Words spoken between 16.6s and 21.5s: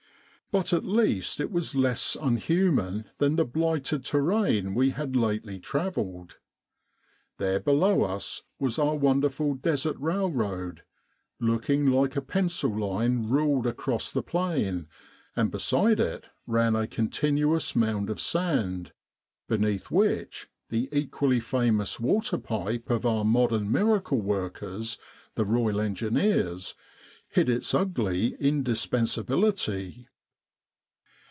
a continuous mound of sand, beneath which the equally